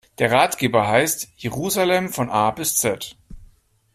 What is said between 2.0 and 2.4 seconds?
von